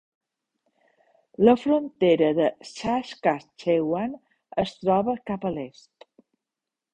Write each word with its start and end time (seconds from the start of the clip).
La 1.47 1.53
frontera 1.63 2.29
de 2.39 2.47
Saskatchewan 2.69 4.17
es 4.65 4.75
troba 4.81 5.15
cap 5.31 5.47
a 5.51 5.53
l'est. 5.59 6.09